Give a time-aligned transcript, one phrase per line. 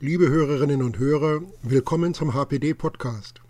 [0.00, 3.40] Liebe Hörerinnen und Hörer, willkommen zum HPD-Podcast.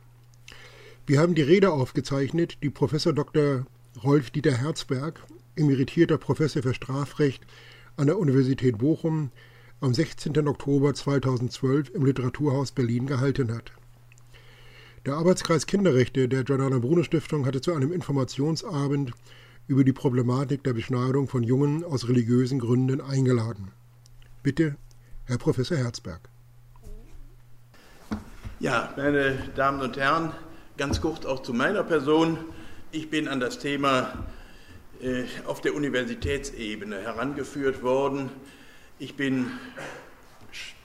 [1.07, 3.67] Wir haben die Rede aufgezeichnet, die Professor Dr.
[4.03, 5.23] Rolf Dieter Herzberg,
[5.57, 7.47] emeritierter Professor für Strafrecht
[7.99, 9.31] an der Universität Bochum,
[9.83, 10.49] am 16.
[10.49, 13.73] Oktober 2012 im Literaturhaus Berlin gehalten hat.
[15.05, 19.13] Der Arbeitskreis Kinderrechte der Giordana Bruno Stiftung hatte zu einem Informationsabend
[19.67, 23.73] über die Problematik der Beschneidung von Jungen aus religiösen Gründen eingeladen.
[24.43, 24.77] Bitte,
[25.27, 26.31] Herr Professor Herzberg.
[28.61, 30.33] Ja, meine Damen und Herren,
[30.77, 32.39] ganz kurz auch zu meiner Person.
[32.91, 34.27] Ich bin an das Thema
[35.01, 38.31] äh, auf der Universitätsebene herangeführt worden.
[38.99, 39.53] Ich bin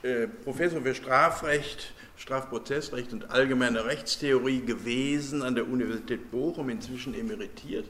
[0.04, 7.90] äh, Professor für Strafrecht, Strafprozessrecht und allgemeine Rechtstheorie gewesen an der Universität Bochum, inzwischen emeritiert.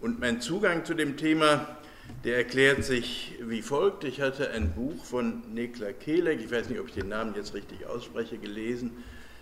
[0.00, 1.76] Und mein Zugang zu dem Thema
[2.24, 4.04] der erklärt sich wie folgt.
[4.04, 7.54] Ich hatte ein Buch von Nekla Kelek, ich weiß nicht, ob ich den Namen jetzt
[7.54, 8.92] richtig ausspreche, gelesen,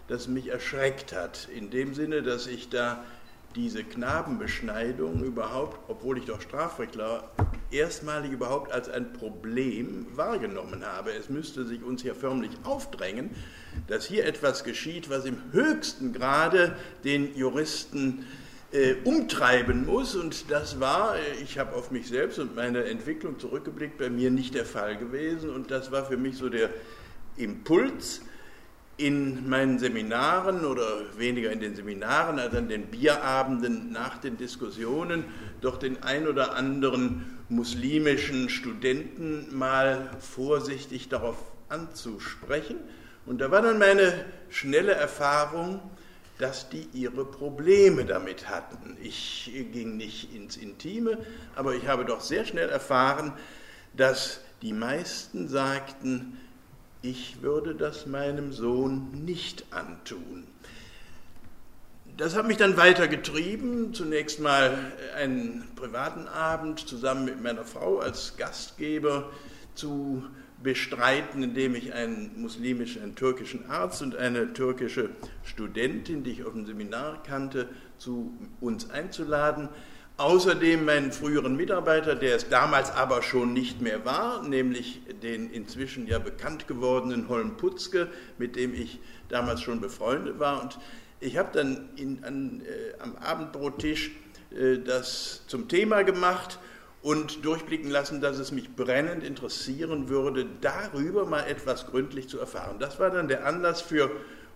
[0.09, 1.49] das mich erschreckt hat.
[1.55, 3.05] In dem Sinne, dass ich da
[3.57, 7.31] diese Knabenbeschneidung überhaupt, obwohl ich doch Strafrechtler,
[7.71, 11.13] erstmalig überhaupt als ein Problem wahrgenommen habe.
[11.13, 13.31] Es müsste sich uns hier förmlich aufdrängen,
[13.89, 18.25] dass hier etwas geschieht, was im höchsten Grade den Juristen
[18.73, 20.15] äh, umtreiben muss.
[20.15, 24.31] Und das war, äh, ich habe auf mich selbst und meine Entwicklung zurückgeblickt, bei mir
[24.31, 25.51] nicht der Fall gewesen.
[25.51, 26.71] Und das war für mich so der
[27.37, 28.23] Impuls
[28.97, 30.85] in meinen Seminaren oder
[31.17, 35.25] weniger in den Seminaren als an den Bierabenden nach den Diskussionen
[35.63, 41.37] doch den ein oder anderen muslimischen Studenten mal vorsichtig darauf
[41.71, 42.77] anzusprechen.
[43.25, 45.81] Und da war dann meine schnelle Erfahrung,
[46.41, 48.97] dass die ihre Probleme damit hatten.
[49.03, 51.19] Ich ging nicht ins Intime,
[51.55, 53.33] aber ich habe doch sehr schnell erfahren,
[53.95, 56.39] dass die meisten sagten,
[57.03, 60.47] ich würde das meinem Sohn nicht antun.
[62.17, 63.95] Das hat mich dann weiter getrieben.
[63.95, 69.31] Zunächst mal einen privaten Abend zusammen mit meiner Frau als Gastgeber
[69.75, 70.25] zu
[70.63, 75.11] bestreiten, indem ich einen muslimischen, einen türkischen Arzt und eine türkische
[75.43, 79.69] Studentin, die ich auf dem Seminar kannte, zu uns einzuladen.
[80.19, 86.07] Außerdem meinen früheren Mitarbeiter, der es damals aber schon nicht mehr war, nämlich den inzwischen
[86.07, 89.01] ja bekannt gewordenen Holm Putzke, mit dem ich
[89.31, 90.63] damals schon befreundet war.
[90.63, 90.79] Und
[91.21, 94.11] ich habe dann in, an, äh, am Abendbrottisch
[94.51, 96.59] äh, das zum Thema gemacht
[97.03, 102.77] und durchblicken lassen, dass es mich brennend interessieren würde, darüber mal etwas gründlich zu erfahren.
[102.79, 104.11] Das war dann der Anlass für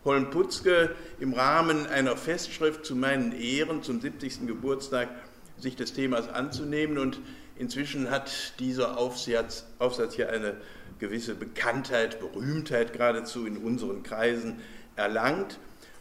[0.04, 4.46] Holm Putzke im Rahmen einer Festschrift zu meinen Ehren zum 70.
[4.46, 5.08] Geburtstag
[5.56, 7.20] sich des Themas anzunehmen und
[7.56, 10.56] inzwischen hat dieser Aufsatz, Aufsatz hier eine
[10.98, 14.60] gewisse Bekanntheit, Berühmtheit geradezu in unseren Kreisen
[14.96, 15.58] erlangt.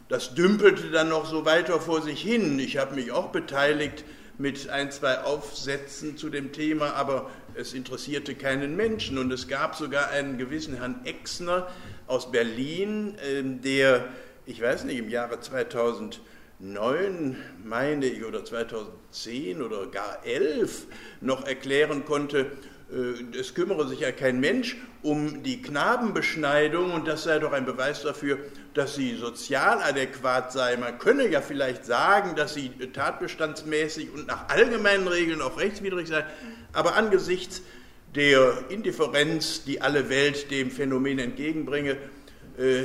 [0.10, 2.60] Das dümpelte dann noch so weiter vor sich hin.
[2.60, 4.04] Ich habe mich auch beteiligt
[4.38, 9.18] mit ein, zwei Aufsätzen zu dem Thema, aber es interessierte keinen Menschen.
[9.18, 11.68] Und es gab sogar einen gewissen Herrn Exner
[12.08, 14.06] aus Berlin, ähm, der,
[14.46, 20.88] ich weiß nicht, im Jahre 2009, meine ich, oder 2010 oder gar 11
[21.22, 22.52] noch erklären konnte,
[23.38, 28.04] es kümmere sich ja kein Mensch um die Knabenbeschneidung und das sei doch ein Beweis
[28.04, 28.38] dafür,
[28.74, 30.78] dass sie sozial adäquat sei.
[30.78, 36.24] Man könne ja vielleicht sagen, dass sie tatbestandsmäßig und nach allgemeinen Regeln auch rechtswidrig sei,
[36.72, 37.62] aber angesichts
[38.16, 41.98] der Indifferenz, die alle Welt dem Phänomen entgegenbringe,
[42.58, 42.84] äh,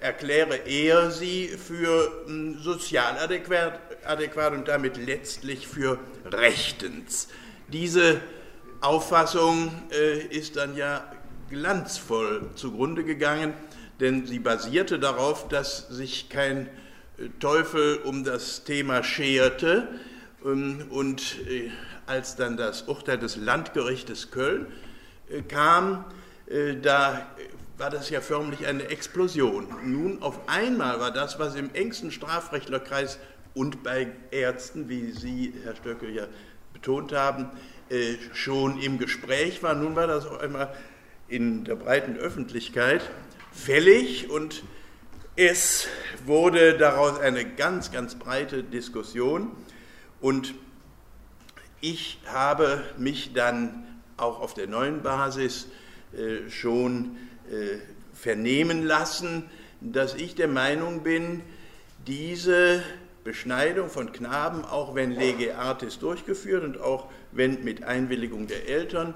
[0.00, 7.28] erkläre er sie für äh, sozial adäquat, adäquat und damit letztlich für rechtens.
[7.68, 8.20] Diese
[8.80, 11.04] Auffassung äh, ist dann ja
[11.50, 13.54] glanzvoll zugrunde gegangen,
[13.98, 16.66] denn sie basierte darauf, dass sich kein
[17.18, 19.88] äh, Teufel um das Thema scherte
[20.44, 21.70] ähm, und äh,
[22.06, 24.66] als dann das Urteil des Landgerichtes Köln
[25.28, 26.04] äh, kam,
[26.80, 27.26] da
[27.76, 29.66] war das ja förmlich eine Explosion.
[29.84, 33.18] Nun auf einmal war das, was im engsten Strafrechtlerkreis
[33.52, 36.24] und bei Ärzten, wie Sie, Herr Stöckel, ja
[36.72, 37.50] betont haben,
[37.90, 39.74] äh, schon im Gespräch war.
[39.74, 40.74] Nun war das auch einmal
[41.28, 43.02] in der breiten Öffentlichkeit
[43.52, 44.62] fällig und
[45.36, 45.86] es
[46.24, 49.52] wurde daraus eine ganz, ganz breite Diskussion
[50.20, 50.54] und
[51.80, 55.68] ich habe mich dann auch auf der neuen Basis
[56.12, 57.16] äh, schon
[57.50, 57.78] äh,
[58.12, 59.48] vernehmen lassen,
[59.80, 61.42] dass ich der Meinung bin,
[62.06, 62.82] diese
[63.24, 69.14] Beschneidung von Knaben, auch wenn lege artis durchgeführt und auch wenn mit Einwilligung der Eltern,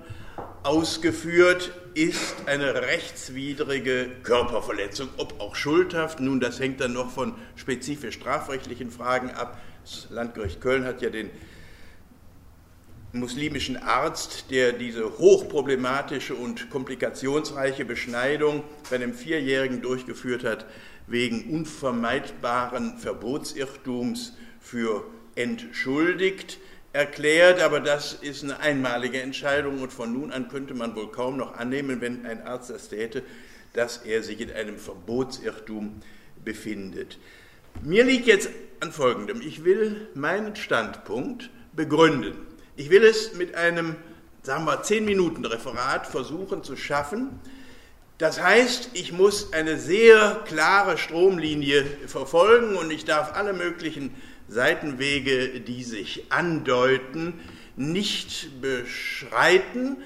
[0.62, 6.20] ausgeführt, ist eine rechtswidrige Körperverletzung, ob auch schuldhaft.
[6.20, 9.60] Nun, das hängt dann noch von spezifisch strafrechtlichen Fragen ab.
[9.84, 11.30] Das Landgericht Köln hat ja den
[13.12, 20.64] muslimischen Arzt, der diese hochproblematische und komplikationsreiche Beschneidung bei einem Vierjährigen durchgeführt hat,
[21.12, 25.04] wegen unvermeidbaren Verbotsirrtums für
[25.34, 26.58] entschuldigt
[26.92, 31.36] erklärt, aber das ist eine einmalige Entscheidung und von nun an könnte man wohl kaum
[31.36, 33.22] noch annehmen, wenn ein Arzt das täte,
[33.72, 36.00] dass er sich in einem Verbotsirrtum
[36.44, 37.18] befindet.
[37.82, 38.50] Mir liegt jetzt
[38.80, 39.40] an Folgendem.
[39.40, 42.34] Ich will meinen Standpunkt begründen.
[42.76, 43.96] Ich will es mit einem,
[44.42, 47.40] sagen wir, 10 Minuten Referat versuchen zu schaffen.
[48.22, 54.14] Das heißt, ich muss eine sehr klare Stromlinie verfolgen und ich darf alle möglichen
[54.46, 57.40] Seitenwege, die sich andeuten,
[57.74, 59.96] nicht beschreiten.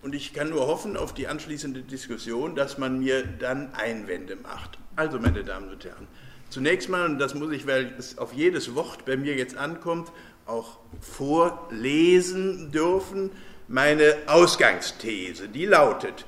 [0.00, 4.78] Und ich kann nur hoffen auf die anschließende Diskussion, dass man mir dann Einwände macht.
[4.96, 6.08] Also, meine Damen und Herren,
[6.48, 10.10] zunächst mal, und das muss ich, weil es auf jedes Wort bei mir jetzt ankommt,
[10.46, 13.30] auch vorlesen dürfen,
[13.68, 15.50] meine Ausgangsthese.
[15.50, 16.24] Die lautet,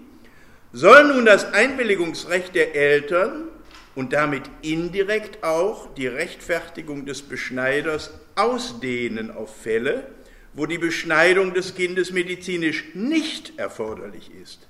[0.71, 3.49] soll nun das Einwilligungsrecht der Eltern
[3.95, 10.07] und damit indirekt auch die Rechtfertigung des Beschneiders ausdehnen auf Fälle,
[10.53, 14.69] wo die Beschneidung des Kindes medizinisch nicht erforderlich ist.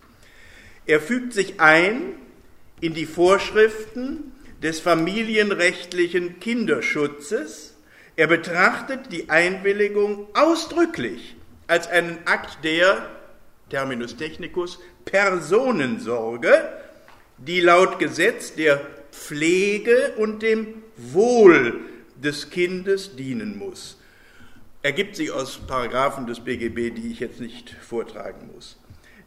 [0.87, 2.15] Er fügt sich ein
[2.81, 4.31] in die Vorschriften
[4.63, 7.68] des familienrechtlichen Kinderschutzes.
[8.19, 11.37] Er betrachtet die Einwilligung ausdrücklich
[11.67, 13.07] als einen Akt der,
[13.69, 16.51] Terminus technicus, Personensorge,
[17.37, 18.81] die laut Gesetz der
[19.13, 21.79] Pflege und dem Wohl
[22.17, 23.97] des Kindes dienen muss.
[24.81, 28.77] Ergibt sich aus Paragraphen des BGB, die ich jetzt nicht vortragen muss.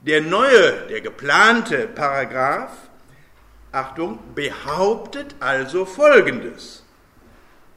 [0.03, 2.77] Der neue, der geplante Paragraph,
[3.73, 6.83] Achtung, behauptet also Folgendes.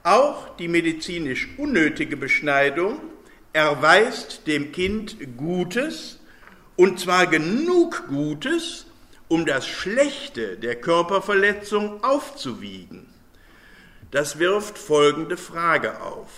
[0.06, 3.00] Auch die medizinisch unnötige Beschneidung
[3.54, 6.20] erweist dem Kind Gutes,
[6.76, 8.86] und zwar genug Gutes,
[9.30, 13.08] um das Schlechte der Körperverletzung aufzuwiegen.
[14.12, 16.30] Das wirft folgende Frage auf.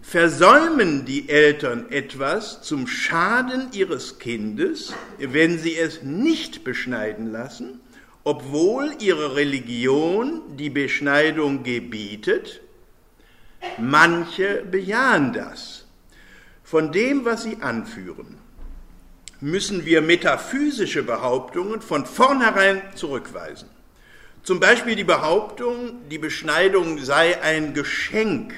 [0.00, 7.80] Versäumen die Eltern etwas zum Schaden ihres Kindes, wenn sie es nicht beschneiden lassen,
[8.24, 12.60] obwohl ihre Religion die Beschneidung gebietet?
[13.78, 15.86] Manche bejahen das.
[16.62, 18.38] Von dem, was sie anführen,
[19.40, 23.68] müssen wir metaphysische Behauptungen von vornherein zurückweisen.
[24.42, 28.54] Zum Beispiel die Behauptung, die Beschneidung sei ein Geschenk,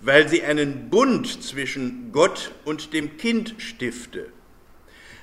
[0.00, 4.26] weil sie einen Bund zwischen Gott und dem Kind stifte.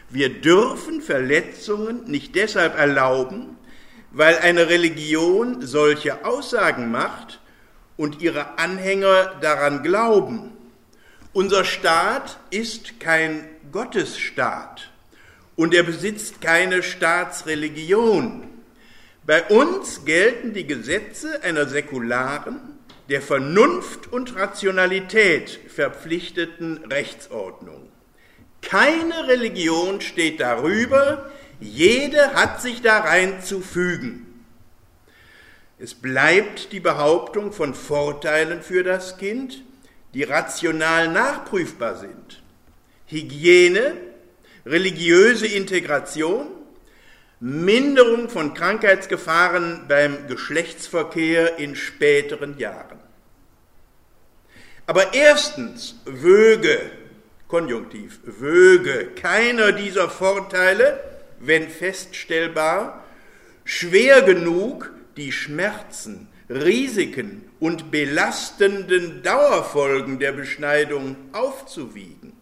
[0.10, 3.58] Wir dürfen Verletzungen nicht deshalb erlauben,
[4.18, 7.40] weil eine Religion solche Aussagen macht
[7.98, 10.54] und ihre Anhänger daran glauben.
[11.34, 14.90] Unser Staat ist kein Gottesstaat
[15.56, 18.48] und er besitzt keine Staatsreligion.
[19.24, 22.60] Bei uns gelten die Gesetze einer säkularen,
[23.10, 27.92] der Vernunft und Rationalität verpflichteten Rechtsordnung.
[28.64, 31.30] Keine Religion steht darüber,
[31.60, 34.44] jede hat sich darein zu fügen.
[35.80, 39.64] Es bleibt die Behauptung von Vorteilen für das Kind,
[40.14, 42.42] die rational nachprüfbar sind.
[43.06, 43.94] Hygiene,
[44.66, 46.48] religiöse Integration,
[47.40, 53.00] Minderung von Krankheitsgefahren beim Geschlechtsverkehr in späteren Jahren.
[54.88, 56.80] Aber erstens wöge
[57.48, 61.07] Konjunktiv, wöge keiner dieser Vorteile,
[61.40, 63.04] wenn feststellbar,
[63.64, 72.34] schwer genug die Schmerzen, Risiken und belastenden Dauerfolgen der Beschneidung aufzuwiegen.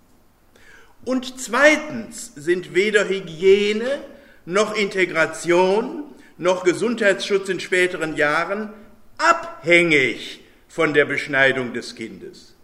[1.03, 4.03] Und zweitens sind weder Hygiene
[4.45, 6.03] noch Integration
[6.37, 8.73] noch Gesundheitsschutz in späteren Jahren
[9.17, 12.55] abhängig von der Beschneidung des Kindes.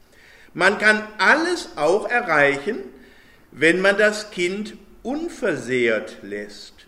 [0.54, 2.80] Man kann alles auch erreichen,
[3.52, 6.88] wenn man das Kind unversehrt lässt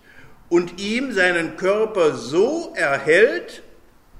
[0.50, 3.64] und ihm seinen Körper so erhält,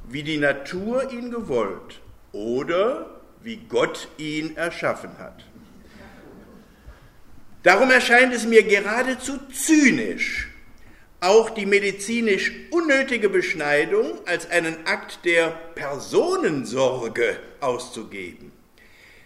[0.08, 5.46] wie die Natur ihn gewollt oder wie Gott ihn erschaffen hat.
[7.64, 10.50] Darum erscheint es mir geradezu zynisch,
[11.22, 18.52] auch die medizinisch unnötige Beschneidung als einen Akt der Personensorge auszugeben.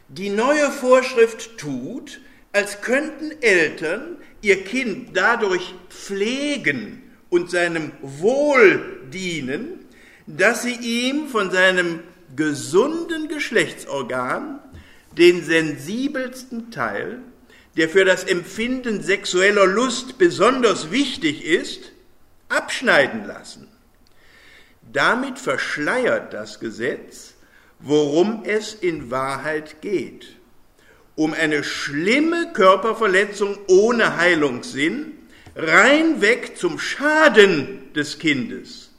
[0.08, 2.22] Die neue Vorschrift tut,
[2.54, 9.86] als könnten Eltern ihr Kind dadurch pflegen und seinem Wohl dienen,
[10.26, 12.00] dass sie ihm von seinem
[12.36, 14.60] gesunden Geschlechtsorgan
[15.18, 17.20] den sensibelsten Teil,
[17.76, 21.92] der für das Empfinden sexueller Lust besonders wichtig ist,
[22.50, 23.68] abschneiden lassen.
[24.92, 27.36] Damit verschleiert das Gesetz,
[27.80, 30.37] worum es in Wahrheit geht.
[31.18, 35.14] Um eine schlimme Körperverletzung ohne Heilungssinn,
[35.56, 38.92] reinweg zum Schaden des Kindes.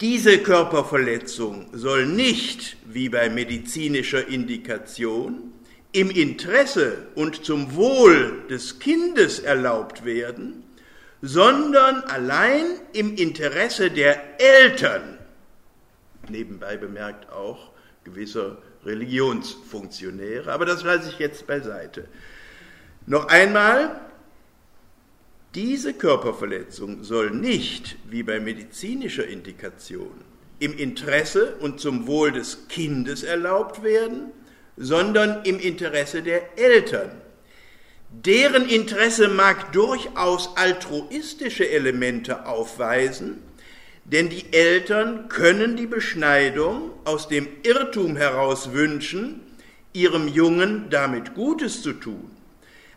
[0.00, 5.52] Diese Körperverletzung soll nicht, wie bei medizinischer Indikation,
[5.92, 10.64] im Interesse und zum Wohl des Kindes erlaubt werden,
[11.22, 15.18] sondern allein im Interesse der Eltern,
[16.28, 17.70] nebenbei bemerkt auch
[18.08, 22.08] gewisser Religionsfunktionäre, aber das lasse ich jetzt beiseite.
[23.06, 24.00] Noch einmal,
[25.54, 30.12] diese Körperverletzung soll nicht, wie bei medizinischer Indikation,
[30.58, 34.32] im Interesse und zum Wohl des Kindes erlaubt werden,
[34.76, 37.10] sondern im Interesse der Eltern.
[38.10, 43.42] Deren Interesse mag durchaus altruistische Elemente aufweisen,
[44.10, 49.40] denn die Eltern können die Beschneidung aus dem Irrtum heraus wünschen,
[49.92, 52.30] ihrem Jungen damit Gutes zu tun.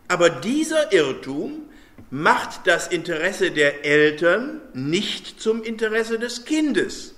[0.08, 1.64] Aber dieser Irrtum
[2.10, 7.14] macht das Interesse der Eltern nicht zum Interesse des Kindes.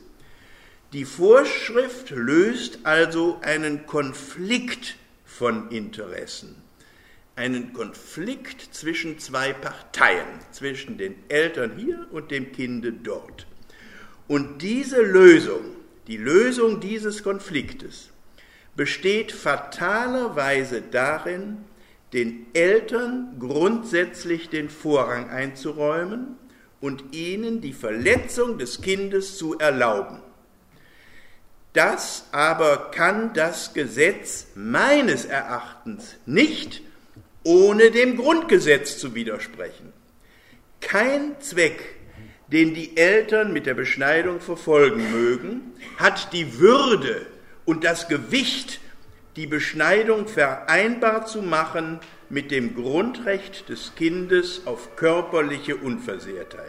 [0.92, 6.56] Die Vorschrift löst also einen Konflikt von Interessen,
[7.36, 13.46] einen Konflikt zwischen zwei Parteien, zwischen den Eltern hier und dem Kinde dort.
[14.28, 15.62] Und diese Lösung,
[16.06, 18.10] die Lösung dieses Konfliktes,
[18.76, 21.58] besteht fatalerweise darin,
[22.12, 26.36] den Eltern grundsätzlich den Vorrang einzuräumen
[26.80, 30.20] und ihnen die Verletzung des Kindes zu erlauben.
[31.72, 36.82] Das aber kann das Gesetz meines Erachtens nicht
[37.42, 39.92] ohne dem Grundgesetz zu widersprechen.
[40.80, 41.96] Kein Zweck,
[42.48, 47.26] den die Eltern mit der Beschneidung verfolgen mögen, hat die Würde
[47.64, 48.80] und das Gewicht,
[49.36, 56.64] die Beschneidung vereinbar zu machen mit dem Grundrecht des Kindes auf körperliche Unversehrtheit.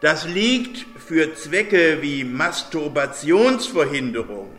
[0.00, 4.50] Das liegt für Zwecke wie Masturbationsverhinderung,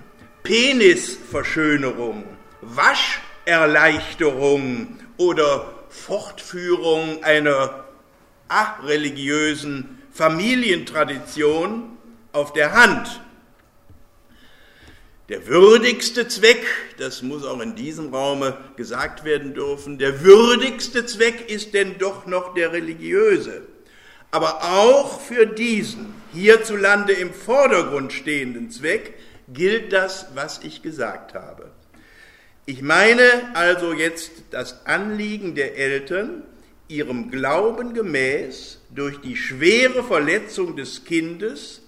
[0.43, 2.23] Penisverschönerung,
[2.61, 7.86] Wascherleichterung oder Fortführung einer
[8.49, 11.97] areligiösen Familientradition
[12.31, 13.21] auf der Hand.
[15.29, 16.65] Der würdigste Zweck,
[16.97, 22.25] das muss auch in diesem Raume gesagt werden dürfen, der würdigste Zweck ist denn doch
[22.25, 23.63] noch der religiöse.
[24.31, 29.15] Aber auch für diesen hierzulande im Vordergrund stehenden Zweck
[29.49, 31.71] gilt das, was ich gesagt habe.
[32.65, 33.23] Ich meine
[33.53, 36.43] also jetzt das Anliegen der Eltern,
[36.87, 41.81] ihrem Glauben gemäß durch die schwere Verletzung des Kindes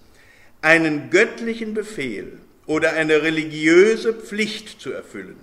[0.62, 5.36] einen göttlichen Befehl oder eine religiöse Pflicht zu erfüllen.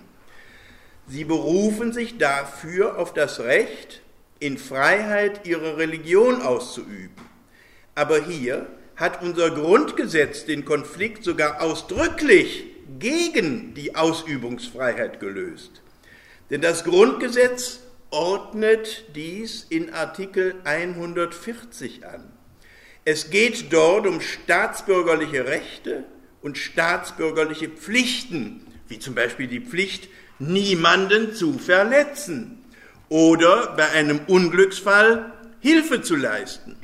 [1.08, 4.02] Sie berufen sich dafür auf das Recht,
[4.40, 7.26] in Freiheit ihre Religion auszuüben.
[7.96, 12.66] Aber hier hat unser Grundgesetz den Konflikt sogar ausdrücklich
[13.00, 15.82] gegen die Ausübungsfreiheit gelöst.
[16.50, 22.32] Denn das Grundgesetz ordnet dies in Artikel 140 an.
[23.06, 26.04] Es geht dort um staatsbürgerliche Rechte
[26.42, 30.10] und staatsbürgerliche Pflichten, wie zum Beispiel die Pflicht,
[30.40, 32.64] niemanden zu verletzen
[33.10, 36.76] oder bei einem Unglücksfall Hilfe zu leisten.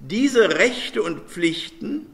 [0.00, 2.06] Diese Rechte und Pflichten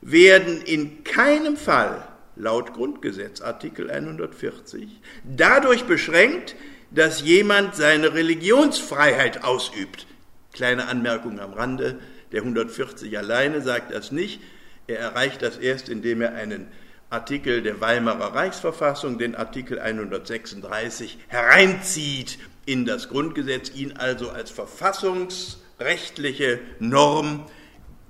[0.00, 2.06] werden in keinem Fall
[2.36, 6.54] laut Grundgesetz Artikel 140 dadurch beschränkt,
[6.90, 10.06] dass jemand seine Religionsfreiheit ausübt.
[10.52, 11.98] Kleine Anmerkung am Rande,
[12.32, 14.40] der 140 alleine sagt das nicht.
[14.86, 16.68] Er erreicht das erst, indem er einen
[17.10, 26.60] Artikel der Weimarer Reichsverfassung, den Artikel 136, hereinzieht in das Grundgesetz, ihn also als verfassungsrechtliche
[26.80, 27.46] Norm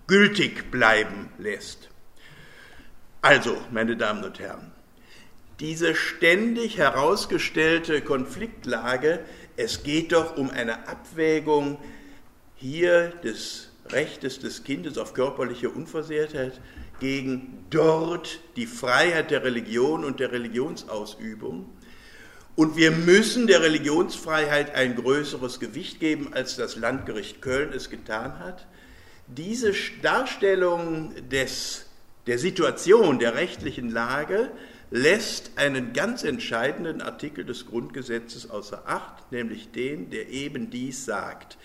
[0.08, 1.90] gültig bleiben lässt.
[3.22, 4.67] Also, meine Damen und Herren,
[5.60, 9.20] diese ständig herausgestellte Konfliktlage,
[9.56, 11.78] es geht doch um eine Abwägung
[12.56, 16.60] hier des Rechtes des Kindes auf körperliche Unversehrtheit
[17.00, 21.68] gegen dort die Freiheit der Religion und der Religionsausübung.
[22.54, 28.38] Und wir müssen der Religionsfreiheit ein größeres Gewicht geben, als das Landgericht Köln es getan
[28.40, 28.66] hat.
[29.28, 29.72] Diese
[30.02, 31.86] Darstellung des,
[32.26, 34.50] der Situation, der rechtlichen Lage
[34.90, 41.58] lässt einen ganz entscheidenden Artikel des Grundgesetzes außer Acht, nämlich den, der eben dies sagt.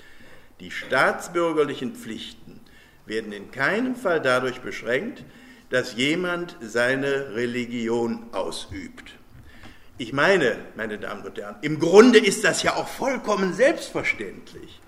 [0.59, 2.59] Die staatsbürgerlichen Pflichten
[3.05, 5.23] werden in keinem Fall dadurch beschränkt,
[5.69, 9.13] dass jemand seine Religion ausübt.
[9.97, 14.81] Ich meine, meine Damen und Herren, im Grunde ist das ja auch vollkommen selbstverständlich,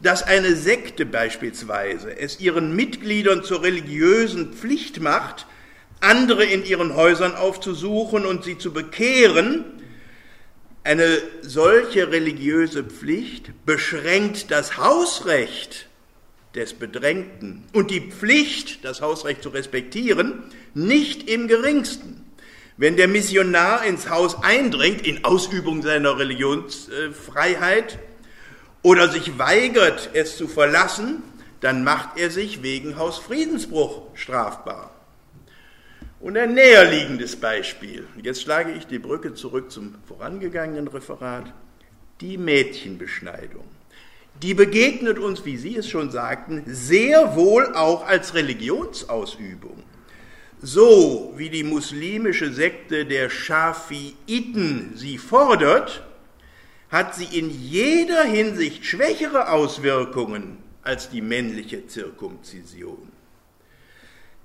[0.00, 5.46] dass eine Sekte beispielsweise es ihren Mitgliedern zur religiösen Pflicht macht,
[6.00, 9.64] andere in ihren Häusern aufzusuchen und sie zu bekehren,
[10.84, 15.86] eine solche religiöse Pflicht beschränkt das Hausrecht
[16.54, 22.24] des Bedrängten und die Pflicht, das Hausrecht zu respektieren, nicht im geringsten.
[22.76, 27.98] Wenn der Missionar ins Haus eindringt in Ausübung seiner Religionsfreiheit
[28.82, 31.22] oder sich weigert, es zu verlassen,
[31.60, 34.95] dann macht er sich wegen Hausfriedensbruch strafbar.
[36.26, 41.54] Und ein näherliegendes Beispiel, jetzt schlage ich die Brücke zurück zum vorangegangenen Referat,
[42.20, 43.62] die Mädchenbeschneidung.
[44.42, 49.84] Die begegnet uns, wie Sie es schon sagten, sehr wohl auch als Religionsausübung.
[50.60, 56.04] So wie die muslimische Sekte der Schafiiten sie fordert,
[56.90, 63.12] hat sie in jeder Hinsicht schwächere Auswirkungen als die männliche Zirkumzision.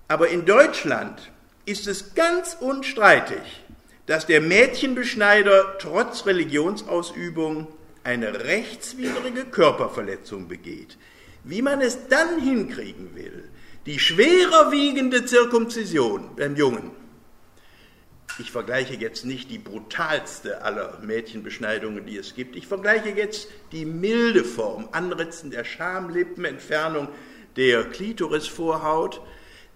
[0.07, 1.31] Aber in Deutschland
[1.65, 3.63] ist es ganz unstreitig,
[4.05, 7.67] dass der Mädchenbeschneider trotz Religionsausübung
[8.03, 10.97] eine rechtswidrige Körperverletzung begeht.
[11.43, 13.49] Wie man es dann hinkriegen will,
[13.85, 16.91] die schwerer wiegende Zirkumzision beim Jungen,
[18.39, 23.85] ich vergleiche jetzt nicht die brutalste aller Mädchenbeschneidungen, die es gibt, ich vergleiche jetzt die
[23.85, 27.09] milde Form, Anritzen der Schamlippen, Entfernung
[27.55, 29.21] der Klitorisvorhaut,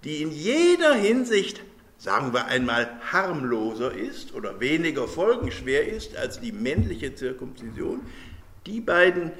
[0.03, 1.61] die in jeder Hinsicht
[1.97, 8.01] sagen wir einmal, harmloser ist oder weniger folgenschwer ist als die männliche Zirkumzision,
[8.65, 9.31] die beiden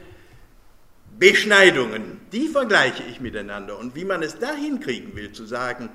[1.18, 3.78] Beschneidungen, die vergleiche ich miteinander.
[3.78, 5.90] Und wie man es dahin kriegen will, zu sagen,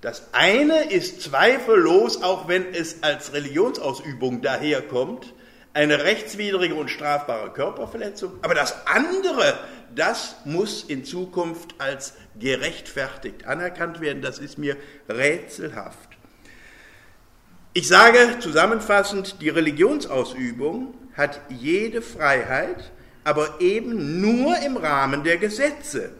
[0.00, 5.32] das eine ist zweifellos, auch wenn es als Religionsausübung daherkommt,
[5.72, 9.58] eine rechtswidrige und strafbare Körperverletzung, aber das andere,
[9.94, 14.22] das muss in Zukunft als gerechtfertigt anerkannt werden.
[14.22, 14.76] Das ist mir
[15.08, 16.10] rätselhaft.
[17.72, 22.90] Ich sage zusammenfassend, die Religionsausübung hat jede Freiheit,
[23.24, 26.10] aber eben nur im Rahmen der Gesetze.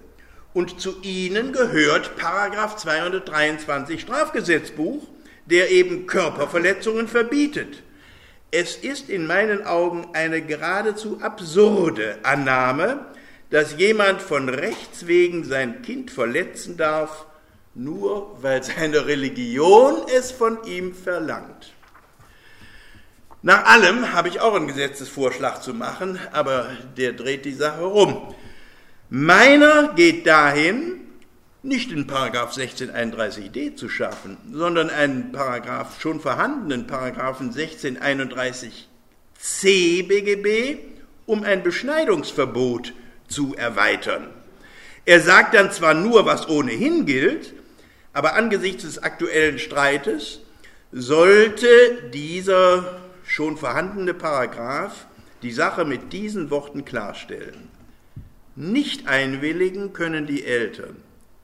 [0.52, 5.06] Und zu ihnen gehört Paragraph 223 Strafgesetzbuch,
[5.46, 7.82] der eben Körperverletzungen verbietet.
[8.50, 13.06] Es ist in meinen Augen eine geradezu absurde Annahme,
[13.50, 17.26] dass jemand von Rechts wegen sein Kind verletzen darf,
[17.74, 21.72] nur weil seine Religion es von ihm verlangt.
[23.42, 28.34] Nach allem habe ich auch einen Gesetzesvorschlag zu machen, aber der dreht die Sache rum.
[29.08, 31.02] Meiner geht dahin,
[31.62, 38.86] nicht den Paragraph 1631d zu schaffen, sondern einen Paragraph schon vorhandenen Paragraphen 1631c
[40.08, 40.78] BGB
[41.26, 42.94] um ein Beschneidungsverbot
[43.28, 44.28] zu erweitern.
[45.04, 47.54] Er sagt dann zwar nur, was ohnehin gilt,
[48.12, 50.40] aber angesichts des aktuellen Streites
[50.92, 51.68] sollte
[52.12, 55.06] dieser schon vorhandene Paragraph
[55.42, 57.68] die Sache mit diesen Worten klarstellen.
[58.54, 60.96] Nicht einwilligen können die Eltern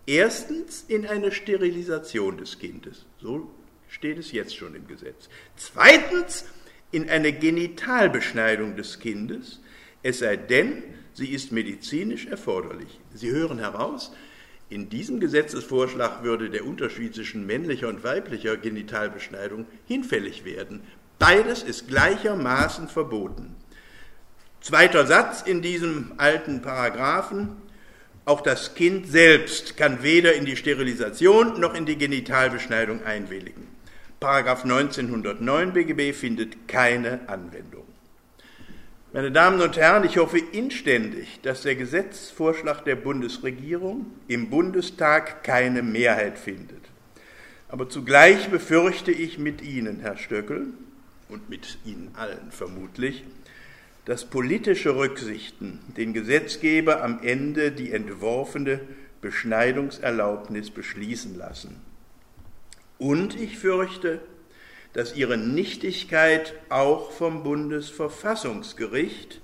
[0.06, 3.50] erstens in eine Sterilisation des Kindes, so
[3.88, 5.28] steht es jetzt schon im Gesetz.
[5.56, 6.44] Zweitens
[6.90, 9.60] in eine Genitalbeschneidung des Kindes,
[10.02, 10.82] es sei denn,
[11.14, 13.00] sie ist medizinisch erforderlich.
[13.14, 14.12] Sie hören heraus,
[14.68, 20.80] in diesem Gesetzesvorschlag würde der Unterschied zwischen männlicher und weiblicher Genitalbeschneidung hinfällig werden.
[21.18, 23.54] Beides ist gleichermaßen verboten.
[24.62, 27.56] Zweiter Satz in diesem alten Paragraphen.
[28.24, 33.66] Auch das Kind selbst kann weder in die Sterilisation noch in die Genitalbeschneidung einwilligen.
[34.20, 37.81] Paragraph 1909 BGB findet keine Anwendung.
[39.14, 45.82] Meine Damen und Herren, ich hoffe inständig, dass der Gesetzvorschlag der Bundesregierung im Bundestag keine
[45.82, 46.80] Mehrheit findet.
[47.68, 50.68] Aber zugleich befürchte ich mit Ihnen, Herr Stöckel,
[51.28, 53.22] und mit Ihnen allen vermutlich,
[54.06, 58.80] dass politische Rücksichten den Gesetzgeber am Ende die entworfene
[59.20, 61.76] Beschneidungserlaubnis beschließen lassen.
[62.98, 64.20] Und ich fürchte,
[64.92, 69.40] dass ihre Nichtigkeit auch vom Bundesverfassungsgericht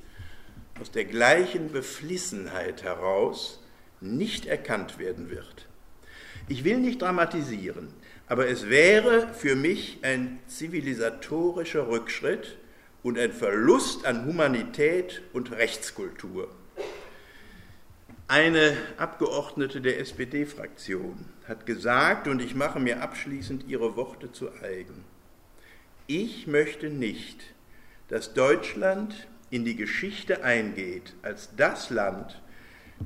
[0.80, 3.60] aus der gleichen Beflissenheit heraus
[4.00, 5.66] nicht erkannt werden wird.
[6.48, 7.88] Ich will nicht dramatisieren,
[8.26, 12.56] aber es wäre für mich ein zivilisatorischer Rückschritt
[13.02, 16.48] und ein Verlust an Humanität und Rechtskultur.
[18.28, 25.04] Eine Abgeordnete der SPD-Fraktion hat gesagt, und ich mache mir abschließend ihre Worte zu eigen,
[26.08, 27.54] ich möchte nicht,
[28.08, 32.40] dass Deutschland in die Geschichte eingeht als das Land,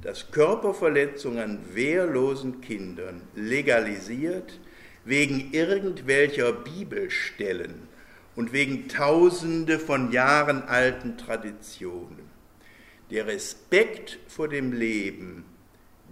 [0.00, 4.58] das Körperverletzungen an wehrlosen Kindern legalisiert
[5.04, 7.88] wegen irgendwelcher Bibelstellen
[8.36, 12.30] und wegen tausende von Jahren alten Traditionen.
[13.10, 15.44] Der Respekt vor dem Leben,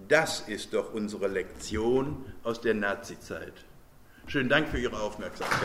[0.08, 3.64] das ist doch unsere Lektion aus der Nazizeit.
[4.30, 5.58] Schönen Dank für Ihre Aufmerksamkeit.